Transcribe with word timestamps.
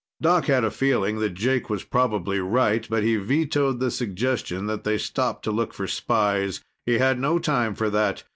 Doc 0.19 0.45
had 0.45 0.63
a 0.63 0.71
feeling 0.71 1.19
that 1.19 1.35
Jake 1.35 1.69
was 1.69 1.83
probably 1.83 2.39
right, 2.39 2.87
but 2.89 3.03
he 3.03 3.17
vetoed 3.17 3.79
the 3.79 3.91
suggestion 3.91 4.65
that 4.65 4.83
they 4.83 4.97
stop 4.97 5.43
to 5.43 5.51
look 5.51 5.75
for 5.75 5.85
spies. 5.85 6.59
He 6.87 6.97
had 6.97 7.19
no 7.19 7.37
time 7.37 7.75
for 7.75 7.91
that. 7.91 8.23